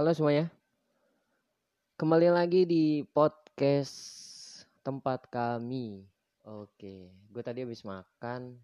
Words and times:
Halo 0.00 0.16
semuanya. 0.16 0.48
Kembali 2.00 2.32
lagi 2.32 2.64
di 2.64 3.04
podcast 3.04 3.92
tempat 4.80 5.28
kami. 5.28 6.08
Oke, 6.40 7.12
gue 7.28 7.42
tadi 7.44 7.68
habis 7.68 7.84
makan. 7.84 8.56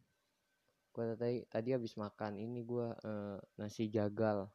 Gue 0.96 1.12
tadi 1.12 1.44
tadi 1.44 1.76
habis 1.76 1.92
makan 1.92 2.40
ini 2.40 2.64
gue 2.64 2.88
eh, 2.88 3.36
nasi 3.60 3.84
jagal. 3.92 4.48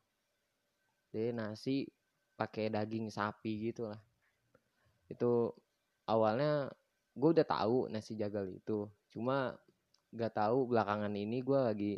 Jadi 1.14 1.30
nasi 1.38 1.86
pakai 2.34 2.74
daging 2.74 3.14
sapi 3.14 3.70
gitu 3.70 3.86
lah. 3.86 4.02
Itu 5.06 5.54
awalnya 6.10 6.66
gue 7.14 7.30
udah 7.30 7.46
tahu 7.46 7.94
nasi 7.94 8.18
jagal 8.18 8.50
itu. 8.50 8.90
Cuma 9.14 9.54
gak 10.18 10.34
tahu 10.34 10.66
belakangan 10.74 11.14
ini 11.14 11.46
gue 11.46 11.60
lagi 11.62 11.94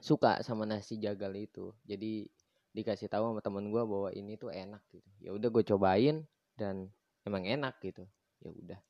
suka 0.00 0.40
sama 0.40 0.64
nasi 0.64 0.96
jagal 0.96 1.36
itu. 1.36 1.76
Jadi 1.84 2.40
dikasih 2.72 3.08
tahu 3.12 3.32
sama 3.32 3.40
temen 3.44 3.68
gue 3.68 3.82
bahwa 3.84 4.08
ini 4.16 4.40
tuh 4.40 4.48
enak 4.48 4.80
gitu. 4.88 5.08
Ya 5.20 5.30
udah 5.36 5.48
gue 5.52 5.64
cobain 5.64 6.24
dan 6.56 6.88
emang 7.28 7.44
enak 7.44 7.76
gitu. 7.84 8.08
Ya 8.40 8.50
udah. 8.52 8.80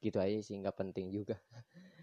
Gitu 0.00 0.16
aja 0.16 0.38
sih 0.40 0.56
nggak 0.56 0.76
penting 0.76 1.12
juga. 1.12 1.36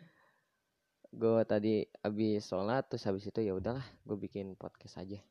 Gue 1.14 1.46
tadi 1.46 1.86
habis 2.02 2.42
sholat 2.50 2.90
terus 2.90 3.06
habis 3.06 3.30
itu 3.30 3.38
ya 3.38 3.54
udahlah 3.54 3.86
gue 4.02 4.18
bikin 4.18 4.58
podcast 4.58 4.98
aja. 4.98 5.22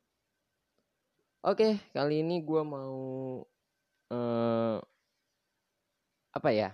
Oke 1.42 1.82
kali 1.90 2.22
ini 2.22 2.38
gue 2.38 2.62
mau 2.62 3.42
eh, 4.14 4.78
apa 6.30 6.50
ya? 6.54 6.70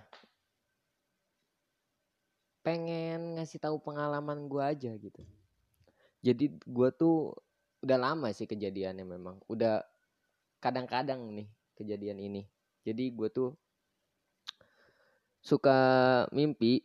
Pengen 2.61 3.41
ngasih 3.41 3.57
tahu 3.57 3.81
pengalaman 3.81 4.45
gue 4.45 4.61
aja 4.61 4.93
gitu. 4.93 5.25
Jadi 6.21 6.53
gue 6.53 6.89
tuh 6.93 7.33
udah 7.79 7.97
lama 7.97 8.27
sih 8.35 8.47
kejadiannya 8.47 9.05
memang. 9.07 9.39
Udah 9.47 9.83
kadang-kadang 10.59 11.31
nih 11.31 11.47
kejadian 11.79 12.19
ini. 12.19 12.43
Jadi 12.83 13.11
gue 13.15 13.29
tuh 13.31 13.49
suka 15.39 15.79
mimpi 16.35 16.83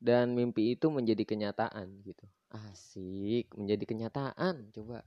dan 0.00 0.32
mimpi 0.32 0.76
itu 0.76 0.88
menjadi 0.88 1.24
kenyataan 1.24 2.00
gitu. 2.04 2.24
Asik 2.52 3.52
menjadi 3.56 3.84
kenyataan 3.84 4.72
coba. 4.72 5.04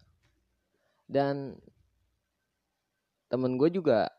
Dan 1.08 1.58
temen 3.28 3.58
gue 3.58 3.70
juga 3.74 4.12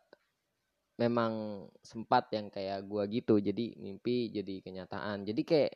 memang 0.98 1.64
sempat 1.86 2.26
yang 2.34 2.50
kayak 2.50 2.82
gue 2.90 3.02
gitu. 3.22 3.38
Jadi 3.38 3.78
mimpi 3.78 4.34
jadi 4.34 4.58
kenyataan. 4.62 5.22
Jadi 5.22 5.42
kayak 5.46 5.72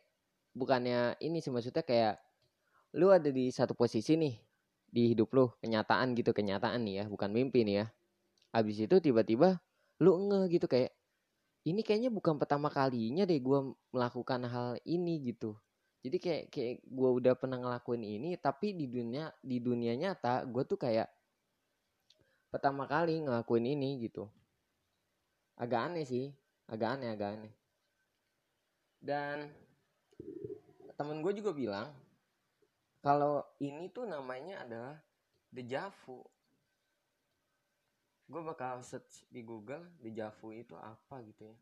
bukannya 0.53 1.17
ini 1.23 1.39
sih 1.39 1.55
maksudnya 1.55 1.87
kayak 1.87 2.19
lu 2.99 3.09
ada 3.09 3.33
di 3.33 3.49
satu 3.49 3.73
posisi 3.73 4.19
nih 4.21 4.52
di 4.93 5.17
hidup 5.17 5.33
lu 5.33 5.49
kenyataan 5.65 6.13
gitu 6.13 6.37
kenyataan 6.37 6.85
nih 6.85 7.03
ya 7.03 7.05
bukan 7.09 7.33
mimpi 7.33 7.65
nih 7.65 7.77
ya. 7.83 7.87
Habis 8.53 8.85
itu 8.85 9.01
tiba-tiba 9.01 9.57
lu 10.05 10.13
nge 10.29 10.41
gitu 10.53 10.67
kayak 10.69 10.93
ini 11.65 11.81
kayaknya 11.81 12.13
bukan 12.13 12.37
pertama 12.37 12.69
kalinya 12.69 13.25
deh 13.25 13.41
gue 13.41 13.73
melakukan 13.89 14.45
hal 14.45 14.77
ini 14.85 15.33
gitu. 15.33 15.57
Jadi 16.05 16.17
kayak 16.21 16.45
kayak 16.53 16.77
gue 16.85 17.11
udah 17.23 17.35
pernah 17.39 17.57
ngelakuin 17.57 18.05
ini 18.05 18.37
tapi 18.37 18.77
di 18.77 18.85
dunia 18.91 19.33
di 19.41 19.57
dunia 19.63 19.97
nyata 19.97 20.45
gue 20.45 20.63
tuh 20.69 20.77
kayak 20.77 21.09
pertama 22.53 22.85
kali 22.85 23.25
ngelakuin 23.25 23.65
ini 23.73 24.05
gitu. 24.05 24.29
Agak 25.57 25.89
aneh 25.89 26.05
sih 26.05 26.29
agak 26.69 27.01
aneh 27.01 27.09
agak 27.17 27.41
aneh. 27.41 27.55
Dan 29.01 29.49
temen 30.99 31.25
gue 31.25 31.33
juga 31.41 31.51
bilang 31.57 31.89
kalau 33.03 33.43
ini 33.59 33.91
tuh 33.91 34.07
namanya 34.07 34.63
adalah 34.63 34.97
dejavu 35.51 36.23
gue 38.33 38.41
bakal 38.41 38.81
search 38.81 39.29
di 39.29 39.45
Google 39.45 39.85
dejavu 40.01 40.57
itu 40.57 40.73
apa 40.79 41.21
gitu 41.21 41.45
ya. 41.45 41.57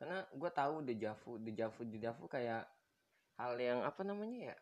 Karena 0.00 0.24
gue 0.32 0.50
tahu 0.52 0.80
dejavu 0.80 1.36
dejavu 1.42 1.84
dejavu 1.84 2.24
kayak 2.24 2.64
hal 3.36 3.52
yang 3.60 3.84
apa 3.84 4.00
namanya 4.00 4.54
ya? 4.54 4.56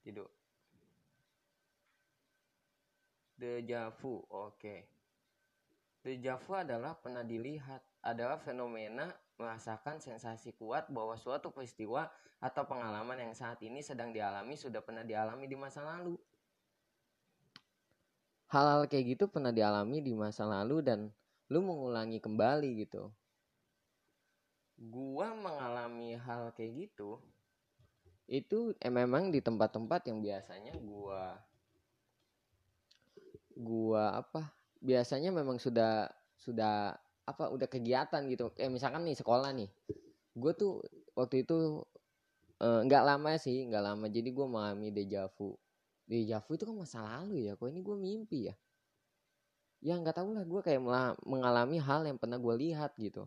Tidur 0.00 0.30
dejavu 3.36 4.24
oke. 4.32 4.76
Dejavu 6.00 6.52
adalah 6.56 6.96
pernah 6.96 7.20
dilihat 7.20 7.84
adalah 8.00 8.40
fenomena 8.40 9.12
merasakan 9.36 10.00
sensasi 10.00 10.56
kuat 10.56 10.88
bahwa 10.88 11.16
suatu 11.16 11.52
peristiwa 11.52 12.08
atau 12.40 12.64
pengalaman 12.64 13.20
yang 13.20 13.32
saat 13.36 13.60
ini 13.64 13.80
sedang 13.80 14.12
dialami 14.12 14.56
sudah 14.56 14.80
pernah 14.80 15.04
dialami 15.04 15.44
di 15.48 15.56
masa 15.56 15.84
lalu. 15.84 16.16
Hal-hal 18.52 18.88
kayak 18.88 19.16
gitu 19.16 19.24
pernah 19.26 19.50
dialami 19.50 20.00
di 20.00 20.12
masa 20.16 20.46
lalu 20.46 20.80
dan 20.80 21.10
lu 21.52 21.60
mengulangi 21.60 22.22
kembali 22.22 22.86
gitu. 22.86 23.10
Gua 24.76 25.32
mengalami 25.32 26.14
hal 26.20 26.52
kayak 26.52 26.88
gitu 26.88 27.18
itu 28.26 28.74
eh, 28.82 28.90
memang 28.90 29.30
di 29.30 29.38
tempat-tempat 29.38 30.10
yang 30.10 30.18
biasanya 30.18 30.74
gua 30.82 31.38
gua 33.54 34.18
apa 34.18 34.50
biasanya 34.82 35.30
memang 35.30 35.62
sudah 35.62 36.10
sudah 36.34 36.98
apa 37.26 37.50
udah 37.50 37.66
kegiatan 37.66 38.22
gitu. 38.30 38.54
Kayak 38.54 38.70
misalkan 38.70 39.02
nih 39.02 39.18
sekolah 39.18 39.50
nih. 39.50 39.68
Gue 40.32 40.52
tuh 40.54 40.80
waktu 41.18 41.42
itu 41.42 41.82
nggak 42.62 43.02
uh, 43.02 43.06
lama 43.06 43.34
sih 43.36 43.66
nggak 43.66 43.84
lama. 43.84 44.06
Jadi 44.06 44.30
gue 44.30 44.46
mengalami 44.46 44.88
dejavu 44.94 45.58
dejavu 46.06 46.54
itu 46.54 46.62
kan 46.62 46.74
masa 46.78 47.02
lalu 47.02 47.50
ya 47.50 47.58
kok 47.58 47.66
ini 47.66 47.82
gue 47.82 47.96
mimpi 47.98 48.38
ya? 48.46 48.54
Ya 49.82 49.98
nggak 49.98 50.22
tahu 50.22 50.38
lah. 50.38 50.46
Gue 50.46 50.62
kayak 50.62 50.80
mengalami 51.26 51.82
hal 51.82 52.06
yang 52.06 52.16
pernah 52.16 52.38
gue 52.38 52.54
lihat 52.62 52.94
gitu. 52.96 53.26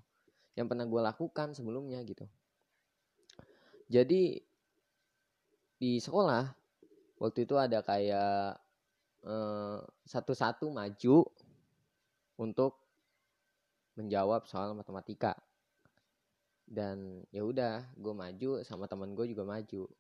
Yang 0.56 0.68
pernah 0.72 0.86
gue 0.88 1.02
lakukan 1.04 1.48
sebelumnya 1.52 2.00
gitu. 2.08 2.24
Jadi 3.92 4.40
di 5.80 5.92
sekolah 6.00 6.44
waktu 7.20 7.44
itu 7.44 7.56
ada 7.60 7.84
kayak 7.84 8.60
satu-satu 10.08 10.72
uh, 10.72 10.74
maju 10.76 11.18
untuk 12.40 12.89
menjawab 14.00 14.48
soal 14.48 14.72
matematika. 14.72 15.36
Dan 16.64 17.28
ya 17.36 17.44
udah 17.44 17.84
gue 18.00 18.14
maju 18.16 18.64
sama 18.64 18.88
teman 18.88 19.12
gue 19.12 19.28
juga 19.28 19.44
maju. 19.44 19.92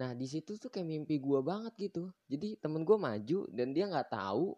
Nah 0.00 0.16
di 0.16 0.24
situ 0.24 0.56
tuh 0.56 0.72
kayak 0.72 0.88
mimpi 0.88 1.20
gue 1.20 1.40
banget 1.44 1.76
gitu. 1.76 2.08
Jadi 2.24 2.56
temen 2.56 2.88
gue 2.88 2.96
maju 2.96 3.38
dan 3.52 3.76
dia 3.76 3.84
nggak 3.84 4.08
tahu 4.08 4.56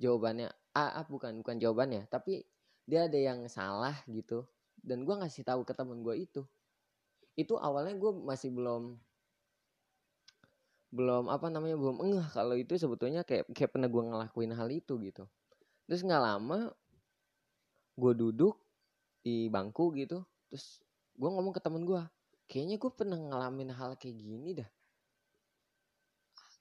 jawabannya. 0.00 0.48
A, 0.72 1.02
A 1.02 1.02
bukan 1.04 1.42
bukan 1.44 1.58
jawabannya 1.60 2.06
tapi 2.08 2.46
dia 2.88 3.04
ada 3.04 3.18
yang 3.20 3.44
salah 3.52 4.00
gitu. 4.08 4.48
Dan 4.80 5.04
gue 5.04 5.12
ngasih 5.12 5.44
tahu 5.44 5.68
ke 5.68 5.76
temen 5.76 6.00
gue 6.00 6.16
itu. 6.16 6.42
Itu 7.36 7.60
awalnya 7.60 7.92
gue 8.00 8.12
masih 8.24 8.48
belum 8.54 8.96
belum 10.90 11.30
apa 11.30 11.46
namanya 11.46 11.78
belum 11.78 12.02
enggah 12.02 12.26
kalau 12.34 12.58
itu 12.58 12.74
sebetulnya 12.74 13.22
kayak 13.22 13.46
kayak 13.54 13.70
pernah 13.70 13.86
gue 13.86 14.02
ngelakuin 14.10 14.54
hal 14.54 14.66
itu 14.70 14.98
gitu. 14.98 15.26
Terus 15.86 16.02
nggak 16.02 16.22
lama 16.22 16.70
gue 18.00 18.12
duduk 18.16 18.56
di 19.20 19.52
bangku 19.52 19.92
gitu 19.92 20.24
terus 20.48 20.80
gue 21.20 21.28
ngomong 21.28 21.52
ke 21.52 21.60
temen 21.60 21.84
gue 21.84 22.00
kayaknya 22.50 22.76
gue 22.82 22.90
pernah 22.90 23.14
ngalamin 23.14 23.70
hal 23.70 23.94
kayak 23.94 24.18
gini 24.18 24.58
dah. 24.58 24.70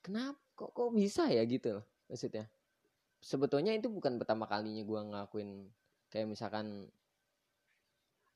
Kenapa? 0.06 0.38
Kok 0.54 0.70
kok 0.78 0.90
bisa 0.94 1.26
ya? 1.34 1.42
Gitu 1.50 1.82
loh 1.82 1.86
maksudnya. 2.06 2.46
Sebetulnya 3.20 3.74
itu 3.74 3.90
bukan 3.90 4.22
pertama 4.22 4.46
kalinya 4.46 4.86
gue 4.86 5.00
ngelakuin 5.02 5.50
kayak 6.14 6.30
misalkan 6.30 6.88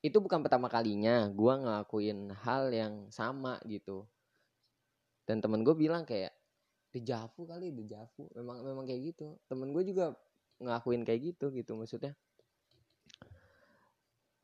itu 0.03 0.17
bukan 0.19 0.43
pertama 0.43 0.67
kalinya 0.67 1.31
gue 1.31 1.53
ngelakuin 1.61 2.33
hal 2.43 2.73
yang 2.73 3.07
sama 3.13 3.61
gitu. 3.69 4.09
Dan 5.23 5.39
temen 5.39 5.63
gue 5.63 5.77
bilang 5.77 6.03
kayak 6.03 6.33
dejavu 6.91 7.47
kali 7.47 7.71
dejavu 7.71 8.27
memang 8.33 8.65
memang 8.65 8.83
kayak 8.89 9.13
gitu. 9.13 9.37
Temen 9.45 9.71
gue 9.71 9.85
juga 9.87 10.17
ngelakuin 10.57 11.05
kayak 11.05 11.21
gitu 11.31 11.53
gitu 11.53 11.77
maksudnya 11.77 12.17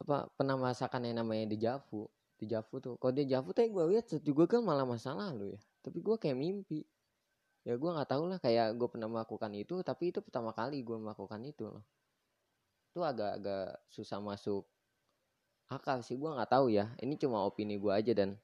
apa 0.09 0.25
pernah 0.33 0.57
merasakan 0.57 1.05
yang 1.05 1.21
namanya 1.21 1.45
dejavu 1.45 2.09
dejavu 2.41 2.81
tuh 2.81 2.95
kalau 2.97 3.13
dejavu 3.13 3.53
tuh 3.53 3.67
gue 3.69 3.83
lihat 3.93 4.09
juga 4.25 4.49
kan 4.49 4.63
malah 4.63 4.87
masa 4.87 5.11
lalu 5.11 5.53
ya. 5.53 5.61
Tapi 5.83 5.99
gue 5.99 6.15
kayak 6.15 6.37
mimpi. 6.39 6.87
Ya 7.67 7.75
gue 7.75 7.89
nggak 7.91 8.09
tahu 8.09 8.23
lah 8.31 8.39
kayak 8.39 8.79
gue 8.79 8.87
pernah 8.87 9.11
melakukan 9.11 9.51
itu 9.53 9.83
tapi 9.83 10.15
itu 10.15 10.23
pertama 10.23 10.55
kali 10.55 10.79
gue 10.81 10.97
melakukan 10.97 11.43
itu 11.43 11.67
loh. 11.67 11.83
Itu 12.89 13.03
agak-agak 13.03 13.83
susah 13.91 14.23
masuk 14.23 14.63
akal 15.69 16.01
sih 16.01 16.15
gue 16.15 16.31
nggak 16.31 16.49
tahu 16.49 16.71
ya. 16.71 16.89
Ini 17.03 17.19
cuma 17.19 17.43
opini 17.43 17.75
gue 17.75 17.91
aja 17.91 18.15
dan 18.15 18.39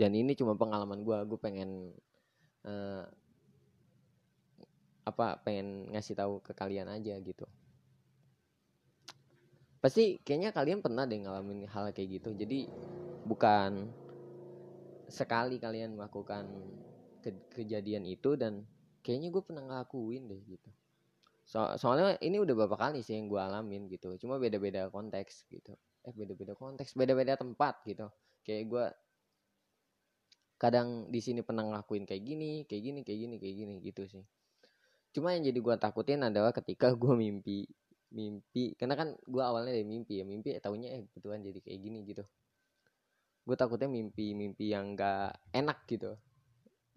dan 0.00 0.10
ini 0.16 0.32
cuma 0.32 0.56
pengalaman 0.56 1.04
gue 1.04 1.18
gue 1.28 1.38
pengen 1.38 1.92
uh, 2.64 3.04
apa 5.04 5.36
pengen 5.44 5.92
ngasih 5.92 6.16
tahu 6.16 6.40
ke 6.40 6.56
kalian 6.56 6.88
aja 6.88 7.12
gitu 7.20 7.44
pasti 9.82 10.20
kayaknya 10.24 10.50
kalian 10.56 10.80
pernah 10.84 11.04
deh 11.10 11.18
ngalamin 11.24 11.66
hal 11.68 11.92
kayak 11.96 12.20
gitu. 12.20 12.30
Jadi 12.36 12.68
bukan 13.24 13.72
sekali 15.10 15.58
kalian 15.58 15.98
melakukan 15.98 16.44
ke 17.20 17.30
kejadian 17.52 18.06
itu 18.08 18.38
dan 18.38 18.64
kayaknya 19.04 19.28
gue 19.34 19.42
pernah 19.44 19.62
ngelakuin 19.66 20.30
deh 20.30 20.40
gitu. 20.46 20.70
So 21.44 21.58
soalnya 21.82 22.16
ini 22.22 22.38
udah 22.38 22.54
beberapa 22.54 22.78
kali 22.78 23.02
sih 23.02 23.18
yang 23.18 23.26
gue 23.32 23.40
alamin 23.40 23.90
gitu. 23.90 24.14
Cuma 24.22 24.38
beda-beda 24.38 24.88
konteks 24.88 25.50
gitu. 25.50 25.74
Eh 26.06 26.14
beda-beda 26.14 26.54
konteks 26.56 26.94
beda-beda 26.94 27.34
tempat 27.36 27.82
gitu. 27.84 28.06
Kayak 28.46 28.64
gue 28.72 28.84
kadang 30.60 31.08
di 31.08 31.20
sini 31.24 31.40
pernah 31.40 31.64
ngelakuin 31.64 32.04
kayak 32.04 32.22
gini 32.22 32.52
kayak 32.68 32.82
gini 32.86 33.00
kayak 33.06 33.18
gini 33.24 33.34
kayak 33.40 33.56
gini 33.56 33.74
gitu 33.82 34.02
sih. 34.06 34.24
Cuma 35.14 35.34
yang 35.34 35.42
jadi 35.48 35.58
gue 35.58 35.76
takutin 35.80 36.22
adalah 36.22 36.52
ketika 36.54 36.94
gue 36.94 37.14
mimpi 37.18 37.66
mimpi. 38.10 38.74
Karena 38.74 38.94
kan 38.98 39.08
gue 39.14 39.42
awalnya 39.42 39.72
dari 39.74 39.86
mimpi 39.86 40.20
ya. 40.20 40.24
Mimpi 40.26 40.54
eh, 40.54 40.62
tahunya 40.62 40.88
eh 40.90 41.02
betulan 41.14 41.40
jadi 41.42 41.58
kayak 41.62 41.80
gini 41.80 41.98
gitu. 42.06 42.24
Gue 43.46 43.56
takutnya 43.56 43.88
mimpi-mimpi 43.90 44.70
yang 44.70 44.94
gak 44.94 45.34
enak 45.50 45.86
gitu. 45.88 46.14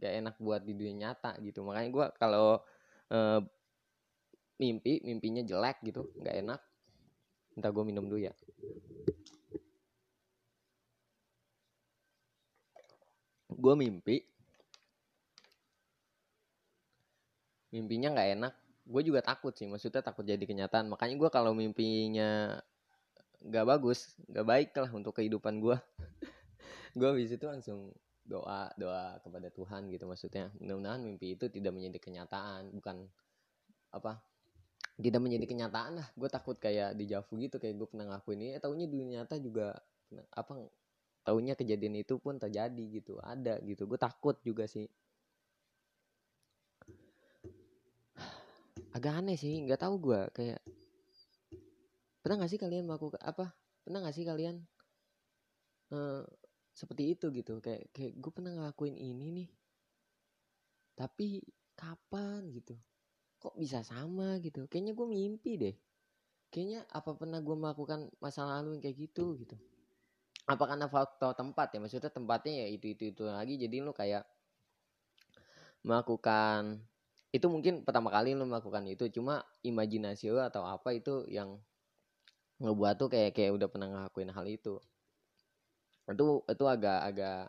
Gak 0.01 0.13
enak 0.19 0.35
buat 0.41 0.61
di 0.65 0.73
dunia 0.75 1.09
nyata 1.09 1.39
gitu. 1.41 1.63
Makanya 1.63 1.89
gue 1.89 2.05
kalau 2.19 2.61
e, 3.09 3.19
mimpi 4.61 5.01
mimpinya 5.01 5.41
jelek 5.41 5.81
gitu 5.81 6.13
gak 6.21 6.35
enak 6.45 6.61
entah 7.57 7.71
gue 7.73 7.83
minum 7.85 8.05
dulu 8.05 8.21
ya. 8.21 8.33
Gue 13.53 13.73
mimpi. 13.77 14.17
Mimpinya 17.73 18.13
nggak 18.13 18.29
enak 18.37 18.53
gue 18.83 19.01
juga 19.03 19.23
takut 19.23 19.55
sih 19.55 19.67
maksudnya 19.67 20.03
takut 20.03 20.27
jadi 20.27 20.43
kenyataan. 20.43 20.91
Makanya 20.91 21.15
gue 21.15 21.29
kalau 21.31 21.51
mimpinya 21.55 22.59
nggak 23.43 23.65
bagus 23.67 24.15
nggak 24.31 24.47
baik 24.47 24.69
lah 24.79 24.91
untuk 24.95 25.19
kehidupan 25.19 25.59
gue 25.59 25.75
gue 26.97 27.07
habis 27.11 27.27
itu 27.35 27.43
langsung 27.43 27.91
doa 28.23 28.71
doa 28.79 29.19
kepada 29.19 29.51
Tuhan 29.51 29.91
gitu 29.91 30.07
maksudnya. 30.07 30.51
Mudah-mudahan 30.59 31.03
mimpi 31.03 31.35
itu 31.35 31.51
tidak 31.51 31.75
menjadi 31.75 31.99
kenyataan 31.99 32.71
bukan 32.71 33.07
apa 33.91 34.23
tidak 34.99 35.19
menjadi 35.19 35.45
kenyataan 35.49 35.91
lah. 35.99 36.07
Gue 36.15 36.29
takut 36.31 36.55
kayak 36.55 36.95
di 36.95 37.09
Javu 37.09 37.35
gitu 37.41 37.59
kayak 37.59 37.75
gue 37.75 37.87
pernah 37.89 38.15
ngakuin 38.15 38.39
ini. 38.39 38.51
Eh, 38.55 38.61
tahunya 38.61 38.87
dunia 38.87 39.07
nyata 39.21 39.35
juga 39.41 39.75
apa 40.29 40.69
tahunya 41.25 41.57
kejadian 41.57 42.03
itu 42.03 42.19
pun 42.21 42.39
terjadi 42.39 42.83
gitu 43.01 43.19
ada 43.19 43.59
gitu. 43.65 43.89
Gue 43.89 43.99
takut 43.99 44.39
juga 44.45 44.69
sih 44.69 44.87
agak 48.93 49.13
aneh 49.19 49.37
sih 49.37 49.65
nggak 49.65 49.81
tahu 49.81 49.95
gue 49.99 50.21
kayak 50.33 50.61
pernah 52.23 52.45
gak 52.45 52.51
sih 52.55 52.61
kalian 52.61 52.87
melakukan 52.87 53.19
apa 53.19 53.51
pernah 53.83 53.99
gak 53.99 54.15
sih 54.15 54.23
kalian 54.23 54.63
uh, 55.91 56.23
seperti 56.71 57.17
itu 57.17 57.29
gitu 57.35 57.59
kayak 57.59 57.91
kayak 57.91 58.15
gue 58.15 58.31
pernah 58.31 58.53
ngelakuin 58.55 58.95
ini 58.95 59.27
nih 59.43 59.49
tapi 60.95 61.43
kapan 61.75 62.47
gitu 62.53 62.77
kok 63.41 63.57
bisa 63.59 63.83
sama 63.83 64.39
gitu 64.39 64.69
kayaknya 64.71 64.95
gue 64.95 65.07
mimpi 65.09 65.51
deh 65.59 65.75
kayaknya 66.53 66.85
apa 66.93 67.17
pernah 67.17 67.41
gue 67.41 67.55
melakukan 67.57 68.13
masa 68.21 68.45
lalu 68.45 68.77
yang 68.77 68.83
kayak 68.85 68.97
gitu 69.09 69.33
gitu. 69.41 69.57
Apa 70.45 70.69
karena 70.69 70.85
faktor 70.85 71.33
tempat 71.33 71.73
ya 71.73 71.81
maksudnya 71.81 72.13
tempatnya 72.13 72.53
ya 72.61 72.67
itu 72.69 72.93
itu 72.93 73.03
itu 73.09 73.25
lagi 73.25 73.57
jadi 73.57 73.81
lu 73.81 73.89
kayak 73.89 74.21
melakukan 75.81 76.77
itu 77.33 77.47
mungkin 77.49 77.81
pertama 77.81 78.13
kali 78.13 78.37
lu 78.37 78.45
melakukan 78.45 78.85
itu 78.85 79.09
cuma 79.09 79.41
imajinasi 79.65 80.29
lu 80.29 80.37
atau 80.37 80.69
apa 80.69 80.93
itu 80.93 81.25
yang 81.33 81.57
ngebuat 82.61 82.95
tuh 83.01 83.09
kayak 83.09 83.33
kayak 83.33 83.57
udah 83.57 83.67
pernah 83.73 83.89
ngelakuin 83.89 84.29
hal 84.29 84.45
itu. 84.45 84.77
Itu 86.05 86.45
itu 86.45 86.65
agak 86.69 86.99
agak 87.09 87.41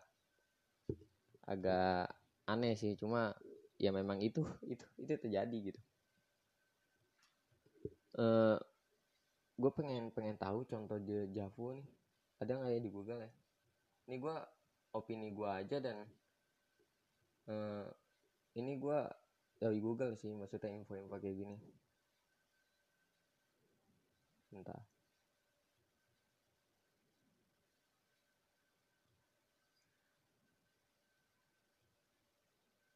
agak 1.45 2.09
aneh 2.49 2.73
sih 2.81 2.97
cuma 2.97 3.37
ya 3.77 3.93
memang 3.93 4.25
itu 4.25 4.41
itu 4.73 4.89
itu 4.97 5.13
terjadi 5.21 5.59
gitu. 5.69 5.81
Uh, 8.17 8.25
eh, 8.25 8.59
gue 9.61 9.71
pengen 9.77 10.09
pengen 10.17 10.41
tahu 10.41 10.65
contoh 10.65 10.97
Javu 11.29 11.77
nih. 11.77 11.87
Ada 12.41 12.57
nggak 12.57 12.73
ya 12.73 12.81
di 12.81 12.91
Google 12.91 13.21
ya? 13.21 13.33
Ini 14.09 14.17
gue 14.17 14.37
opini 14.97 15.29
gue 15.29 15.51
aja 15.51 15.77
dan 15.77 16.09
uh, 17.53 17.85
ini 18.57 18.81
gue 18.81 19.01
dari 19.64 19.78
Google 19.81 20.12
sih 20.20 20.31
maksudnya 20.37 20.70
info-info 20.76 21.16
kayak 21.16 21.37
gini. 21.40 21.56
Entah. 24.52 24.84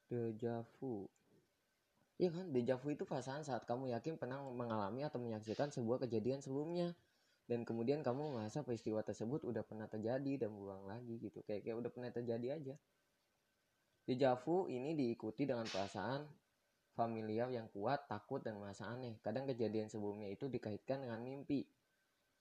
Dejavu 0.08 1.08
Iya 2.18 2.30
kan, 2.34 2.46
dejavu 2.50 2.90
itu 2.90 3.06
perasaan 3.06 3.46
saat 3.46 3.62
kamu 3.62 3.94
yakin 3.94 4.18
pernah 4.18 4.42
mengalami 4.42 5.06
atau 5.06 5.22
menyaksikan 5.22 5.70
sebuah 5.70 6.02
kejadian 6.02 6.42
sebelumnya. 6.42 6.90
Dan 7.46 7.62
kemudian 7.62 8.02
kamu 8.02 8.34
merasa 8.34 8.66
peristiwa 8.66 9.00
tersebut 9.06 9.46
udah 9.46 9.62
pernah 9.62 9.86
terjadi 9.86 10.44
dan 10.44 10.50
berulang 10.50 10.84
lagi 10.90 11.14
gitu. 11.22 11.40
Kayak 11.46 11.62
kayak 11.64 11.76
udah 11.78 11.90
pernah 11.94 12.10
terjadi 12.10 12.48
aja. 12.58 12.74
Dejavu 14.08 14.66
ini 14.66 14.98
diikuti 14.98 15.46
dengan 15.46 15.64
perasaan 15.70 16.26
familiar 16.98 17.46
yang 17.54 17.70
kuat 17.70 18.10
takut 18.10 18.42
dan 18.42 18.58
merasa 18.58 18.90
aneh. 18.90 19.22
Kadang 19.22 19.46
kejadian 19.46 19.86
sebelumnya 19.86 20.26
itu 20.26 20.50
dikaitkan 20.50 21.06
dengan 21.06 21.22
mimpi. 21.22 21.62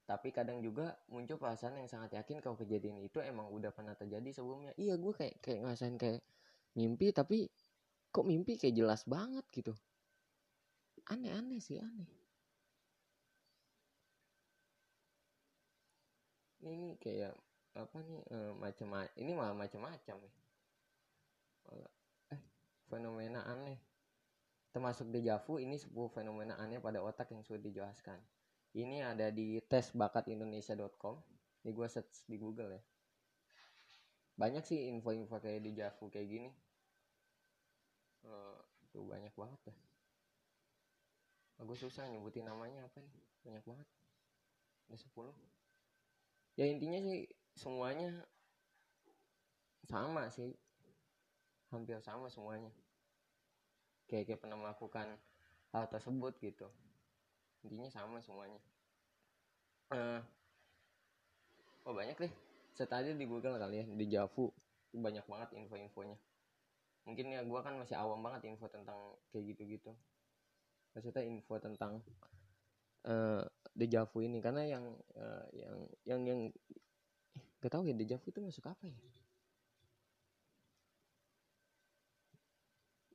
Tapi 0.10 0.34
kadang 0.34 0.64
juga 0.66 0.98
muncul 1.14 1.38
perasaan 1.38 1.78
yang 1.78 1.86
sangat 1.86 2.18
yakin 2.18 2.42
kalau 2.42 2.58
kejadian 2.58 2.98
itu 3.06 3.22
emang 3.22 3.54
udah 3.54 3.70
pernah 3.70 3.94
terjadi 3.94 4.42
sebelumnya. 4.42 4.74
Iya 4.74 4.98
gue 4.98 5.14
kayak 5.14 5.36
kayak 5.46 5.60
ngerasain 5.62 5.96
kayak 6.02 6.26
mimpi 6.74 7.14
tapi 7.14 7.46
kok 8.10 8.26
mimpi 8.26 8.58
kayak 8.58 8.74
jelas 8.74 9.06
banget 9.06 9.46
gitu. 9.54 9.78
Aneh-aneh 11.12 11.62
sih 11.62 11.78
aneh. 11.78 12.10
Ini 16.66 16.98
kayak 16.98 17.36
apa 17.78 17.98
nih 18.02 18.22
e, 18.32 18.38
macam 18.58 18.88
ini 19.22 19.32
malah 19.38 19.54
macam-macam 19.54 20.18
nih. 20.24 20.36
Eh 22.34 22.42
fenomena 22.88 23.44
aneh 23.44 23.87
termasuk 24.72 25.10
dejavu 25.10 25.58
ini 25.58 25.80
sebuah 25.80 26.10
fenomena 26.12 26.60
aneh 26.60 26.78
pada 26.78 27.02
otak 27.02 27.34
yang 27.34 27.42
sulit 27.42 27.66
dijelaskan. 27.66 28.20
Ini 28.78 29.16
ada 29.16 29.32
di 29.34 29.58
tesbakatindonesia.com 29.64 31.16
ini 31.66 31.72
gue 31.74 31.88
search 31.90 32.24
di 32.30 32.38
Google 32.38 32.78
ya. 32.78 32.82
Banyak 34.38 34.64
sih 34.64 34.88
info-info 34.88 35.42
kayak 35.42 35.66
dejavu 35.66 36.08
kayak 36.14 36.28
gini. 36.30 36.50
Uh, 38.28 38.60
tuh 38.92 39.08
banyak 39.08 39.32
banget 39.34 39.72
dah 39.72 39.78
gue 41.58 41.78
susah 41.78 42.06
nyebutin 42.06 42.46
namanya 42.46 42.86
apa 42.86 43.02
nih. 43.02 43.14
Banyak 43.42 43.64
banget. 43.66 43.88
Ada 44.88 44.98
10 45.04 45.36
ya 46.58 46.66
intinya 46.66 46.98
sih 47.02 47.26
semuanya 47.58 48.24
sama 49.90 50.30
sih. 50.30 50.54
Hampir 51.68 52.00
sama 52.00 52.32
semuanya 52.32 52.72
kayak 54.08 54.40
pernah 54.40 54.56
melakukan 54.56 55.20
hal 55.76 55.86
tersebut 55.92 56.34
gitu. 56.40 56.68
Intinya 57.68 57.92
sama 57.92 58.24
semuanya. 58.24 58.60
Uh, 59.92 60.20
oh 61.88 61.94
banyak 61.96 62.16
deh. 62.16 62.34
Setadi 62.76 63.16
di 63.16 63.26
Google 63.28 63.60
kali 63.60 63.84
ya 63.84 63.86
di 63.88 64.06
Javu 64.08 64.52
banyak 64.96 65.26
banget 65.28 65.50
info-infonya. 65.60 66.18
Mungkin 67.08 67.26
ya 67.32 67.42
gue 67.44 67.60
kan 67.64 67.76
masih 67.80 67.96
awam 67.96 68.20
banget 68.20 68.52
info 68.52 68.68
tentang 68.68 68.98
kayak 69.32 69.56
gitu-gitu. 69.56 69.92
Maksudnya 70.96 71.24
info 71.24 71.56
tentang 71.60 72.04
uh, 73.08 73.44
dejavu 73.76 74.24
ini. 74.24 74.44
Karena 74.44 74.64
yang 74.68 74.86
uh, 75.16 75.46
yang 75.56 75.78
yang 76.04 76.22
yang 76.28 76.40
gak 77.64 77.72
tahu 77.74 77.88
ya 77.88 77.96
dejavu 77.96 78.28
itu 78.28 78.40
masuk 78.44 78.68
apa 78.68 78.88
ya? 78.88 78.98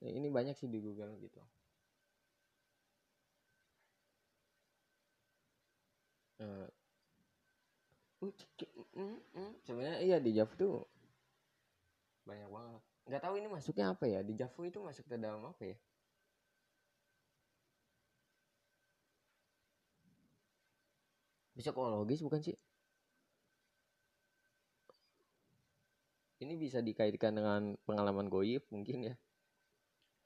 Ya 0.02 0.10
ini 0.18 0.28
banyak 0.36 0.54
sih 0.58 0.66
di 0.66 0.78
Google 0.82 1.14
gitu. 1.22 1.40
Uh, 6.42 6.66
sebenarnya 9.66 9.98
iya 10.02 10.18
di 10.18 10.30
Javu 10.34 10.54
tuh 10.58 10.74
banyak 12.26 12.48
banget. 12.50 12.82
Nggak 13.06 13.22
tahu 13.22 13.34
ini 13.38 13.48
masuknya 13.50 13.86
apa 13.94 14.04
ya. 14.10 14.20
Di 14.26 14.34
Javu 14.34 14.60
itu 14.66 14.78
masuk 14.82 15.04
ke 15.06 15.16
dalam 15.18 15.42
apa 15.46 15.62
ya? 15.70 15.76
Psikologis 21.54 22.20
bukan 22.26 22.40
sih? 22.42 22.56
Ini 26.42 26.58
bisa 26.58 26.82
dikaitkan 26.82 27.38
dengan 27.38 27.78
pengalaman 27.86 28.26
goib 28.26 28.66
mungkin 28.74 28.98
ya 29.06 29.14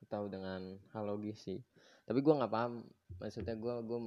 atau 0.07 0.31
dengan 0.31 0.79
hal 0.95 1.03
logis 1.03 1.43
sih. 1.43 1.59
Tapi 2.07 2.23
gue 2.23 2.33
nggak 2.33 2.51
paham. 2.51 2.87
Maksudnya 3.19 3.59
gue 3.59 3.75
gue 3.83 3.99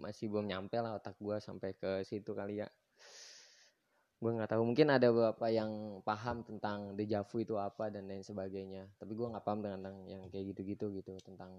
masih 0.00 0.32
belum 0.32 0.48
nyampe 0.48 0.80
lah 0.80 0.96
otak 0.96 1.20
gue 1.20 1.36
sampai 1.36 1.76
ke 1.76 2.00
situ 2.08 2.32
kali 2.32 2.64
ya. 2.64 2.68
Gue 4.16 4.32
nggak 4.32 4.56
tahu. 4.56 4.64
Mungkin 4.64 4.88
ada 4.88 5.12
beberapa 5.12 5.52
yang 5.52 6.00
paham 6.00 6.40
tentang 6.40 6.96
dejavu 6.96 7.44
itu 7.44 7.60
apa 7.60 7.92
dan 7.92 8.08
lain 8.08 8.24
sebagainya. 8.24 8.88
Tapi 8.96 9.12
gue 9.12 9.28
nggak 9.28 9.44
paham 9.44 9.60
tentang 9.60 10.08
yang 10.08 10.24
kayak 10.32 10.56
gitu-gitu 10.56 10.88
gitu 10.96 11.12
tentang 11.20 11.52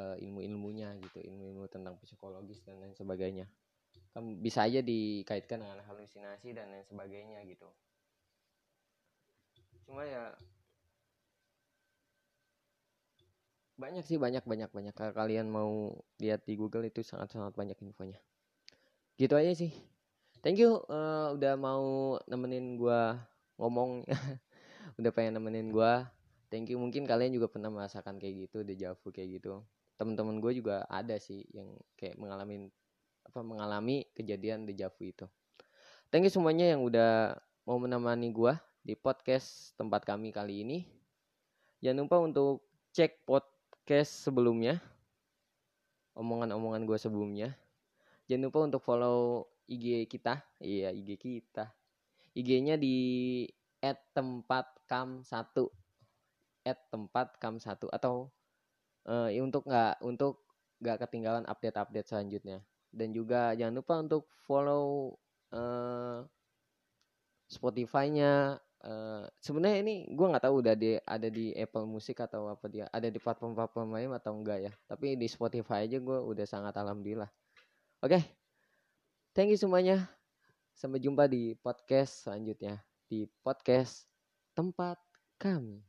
uh, 0.00 0.16
ilmu-ilmunya 0.16 0.96
gitu. 1.04 1.20
Ilmu-ilmu 1.20 1.68
tentang 1.68 2.00
psikologis 2.00 2.64
dan 2.64 2.80
lain 2.80 2.96
sebagainya. 2.96 3.44
Kan 4.16 4.40
bisa 4.40 4.64
aja 4.64 4.80
dikaitkan 4.80 5.60
dengan 5.60 5.84
halusinasi 5.84 6.56
dan 6.56 6.72
lain 6.72 6.88
sebagainya 6.88 7.44
gitu. 7.44 7.68
Cuma 9.84 10.08
ya 10.08 10.32
banyak 13.82 14.06
sih 14.06 14.14
banyak 14.14 14.46
banyak 14.46 14.70
banyak. 14.70 14.94
Kalau 14.94 15.10
kalian 15.10 15.50
mau 15.50 15.90
lihat 16.22 16.46
di 16.46 16.54
Google 16.54 16.86
itu 16.86 17.02
sangat 17.02 17.34
sangat 17.34 17.58
banyak 17.58 17.74
infonya. 17.82 18.22
Gitu 19.18 19.34
aja 19.34 19.50
sih. 19.58 19.74
Thank 20.38 20.62
you 20.62 20.78
uh, 20.86 21.34
udah 21.34 21.58
mau 21.58 22.14
nemenin 22.30 22.78
gua 22.78 23.18
ngomong. 23.58 24.06
Udah 24.98 25.08
pengen 25.08 25.38
nemenin 25.38 25.72
gua. 25.72 26.10
Thank 26.52 26.68
you. 26.70 26.76
Mungkin 26.76 27.08
kalian 27.08 27.32
juga 27.32 27.48
pernah 27.48 27.72
merasakan 27.72 28.20
kayak 28.20 28.46
gitu 28.46 28.62
dejavu 28.62 29.08
kayak 29.08 29.40
gitu. 29.40 29.64
Teman-teman 29.96 30.36
gue 30.42 30.58
juga 30.58 30.84
ada 30.90 31.16
sih 31.16 31.46
yang 31.54 31.78
kayak 31.96 32.18
mengalami 32.18 32.68
apa 33.22 33.40
mengalami 33.40 34.04
kejadian 34.12 34.66
dejavu 34.66 35.08
itu. 35.08 35.24
Thank 36.12 36.28
you 36.28 36.32
semuanya 36.34 36.76
yang 36.76 36.84
udah 36.84 37.38
mau 37.64 37.78
menemani 37.80 38.28
gua 38.34 38.60
di 38.84 38.92
podcast 38.98 39.72
tempat 39.78 40.04
kami 40.04 40.28
kali 40.34 40.66
ini. 40.66 40.78
Jangan 41.80 42.04
lupa 42.04 42.18
untuk 42.20 42.66
cek 42.92 43.24
podcast 43.82 44.30
sebelumnya. 44.30 44.78
Omongan-omongan 46.14 46.86
gue 46.86 46.94
sebelumnya. 47.02 47.50
Jangan 48.30 48.46
lupa 48.46 48.58
untuk 48.62 48.78
follow 48.78 49.50
IG 49.66 50.06
kita. 50.06 50.38
Iya 50.62 50.94
IG 50.94 51.18
kita. 51.18 51.66
IG-nya 52.30 52.78
di 52.78 53.42
at 53.82 53.98
tempat 54.14 54.70
kam 54.86 55.26
satu. 55.26 55.66
At 56.62 56.78
tempat 56.94 57.34
kam 57.42 57.58
satu. 57.58 57.90
Atau 57.90 58.30
uh, 59.10 59.34
untuk 59.42 59.66
nggak 59.66 59.98
untuk 59.98 60.46
nggak 60.78 61.02
ketinggalan 61.02 61.42
update-update 61.50 62.06
selanjutnya. 62.06 62.62
Dan 62.86 63.10
juga 63.10 63.50
jangan 63.58 63.82
lupa 63.82 63.94
untuk 63.98 64.30
follow 64.46 65.18
uh, 65.50 66.22
Spotify-nya 67.50 68.62
uh, 68.86 69.24
sebenarnya 69.42 69.78
ini 69.82 69.94
gue 70.10 70.26
nggak 70.26 70.44
tahu 70.44 70.62
udah 70.62 70.74
di 70.74 70.98
ada 71.02 71.28
di 71.30 71.54
Apple 71.54 71.86
Music 71.88 72.18
atau 72.22 72.50
apa 72.50 72.66
dia 72.68 72.86
ada 72.90 73.08
di 73.08 73.18
platform-platform 73.18 73.88
lain 73.94 74.10
atau 74.14 74.34
enggak 74.34 74.58
ya 74.68 74.72
tapi 74.86 75.18
di 75.18 75.26
Spotify 75.26 75.86
aja 75.86 75.98
gue 75.98 76.18
udah 76.22 76.46
sangat 76.46 76.74
alhamdulillah 76.78 77.30
oke 78.02 78.12
okay, 78.12 78.22
Thank 79.32 79.48
you 79.48 79.56
semuanya. 79.56 80.12
Sampai 80.76 81.00
jumpa 81.00 81.24
di 81.24 81.56
podcast 81.56 82.28
selanjutnya 82.28 82.84
di 83.08 83.24
podcast 83.40 84.04
tempat 84.52 85.00
kami. 85.40 85.72
You 85.72 85.80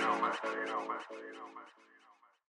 know, 0.00 0.16
man. 0.16 0.32
You 0.48 0.64
know, 0.64 0.80
man. 0.88 1.04
You 1.12 1.36
know, 1.36 1.48
man. 1.52 1.68